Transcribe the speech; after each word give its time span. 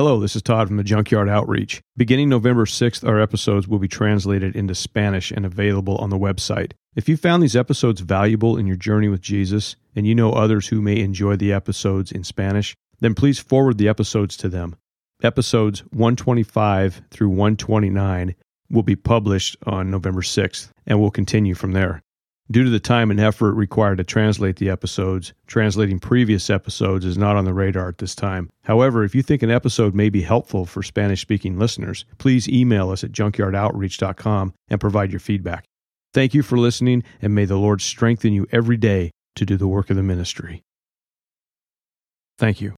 Hello, 0.00 0.18
this 0.18 0.34
is 0.34 0.40
Todd 0.40 0.68
from 0.68 0.78
the 0.78 0.82
Junkyard 0.82 1.28
Outreach. 1.28 1.82
Beginning 1.94 2.30
November 2.30 2.64
6th, 2.64 3.06
our 3.06 3.20
episodes 3.20 3.68
will 3.68 3.78
be 3.78 3.86
translated 3.86 4.56
into 4.56 4.74
Spanish 4.74 5.30
and 5.30 5.44
available 5.44 5.98
on 5.98 6.08
the 6.08 6.16
website. 6.16 6.72
If 6.96 7.06
you 7.06 7.18
found 7.18 7.42
these 7.42 7.54
episodes 7.54 8.00
valuable 8.00 8.56
in 8.56 8.66
your 8.66 8.78
journey 8.78 9.08
with 9.08 9.20
Jesus 9.20 9.76
and 9.94 10.06
you 10.06 10.14
know 10.14 10.32
others 10.32 10.68
who 10.68 10.80
may 10.80 11.00
enjoy 11.00 11.36
the 11.36 11.52
episodes 11.52 12.12
in 12.12 12.24
Spanish, 12.24 12.74
then 13.00 13.14
please 13.14 13.38
forward 13.38 13.76
the 13.76 13.88
episodes 13.88 14.38
to 14.38 14.48
them. 14.48 14.74
Episodes 15.22 15.80
125 15.90 17.02
through 17.10 17.28
129 17.28 18.34
will 18.70 18.82
be 18.82 18.96
published 18.96 19.58
on 19.66 19.90
November 19.90 20.22
6th 20.22 20.70
and 20.86 20.98
will 20.98 21.10
continue 21.10 21.54
from 21.54 21.72
there. 21.72 22.00
Due 22.50 22.64
to 22.64 22.70
the 22.70 22.80
time 22.80 23.12
and 23.12 23.20
effort 23.20 23.52
required 23.52 23.98
to 23.98 24.04
translate 24.04 24.56
the 24.56 24.68
episodes, 24.68 25.32
translating 25.46 26.00
previous 26.00 26.50
episodes 26.50 27.04
is 27.04 27.16
not 27.16 27.36
on 27.36 27.44
the 27.44 27.54
radar 27.54 27.88
at 27.88 27.98
this 27.98 28.14
time. 28.16 28.50
However, 28.64 29.04
if 29.04 29.14
you 29.14 29.22
think 29.22 29.44
an 29.44 29.52
episode 29.52 29.94
may 29.94 30.08
be 30.08 30.22
helpful 30.22 30.66
for 30.66 30.82
Spanish 30.82 31.20
speaking 31.20 31.58
listeners, 31.58 32.04
please 32.18 32.48
email 32.48 32.90
us 32.90 33.04
at 33.04 33.12
junkyardoutreach.com 33.12 34.52
and 34.68 34.80
provide 34.80 35.12
your 35.12 35.20
feedback. 35.20 35.64
Thank 36.12 36.34
you 36.34 36.42
for 36.42 36.58
listening, 36.58 37.04
and 37.22 37.36
may 37.36 37.44
the 37.44 37.56
Lord 37.56 37.80
strengthen 37.80 38.32
you 38.32 38.48
every 38.50 38.76
day 38.76 39.12
to 39.36 39.46
do 39.46 39.56
the 39.56 39.68
work 39.68 39.88
of 39.88 39.96
the 39.96 40.02
ministry. 40.02 40.62
Thank 42.36 42.60
you. 42.60 42.74